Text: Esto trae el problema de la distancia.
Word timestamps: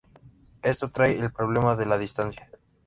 Esto 0.63 0.89
trae 0.89 1.19
el 1.19 1.31
problema 1.31 1.75
de 1.75 1.85
la 1.85 1.99
distancia. 1.99 2.49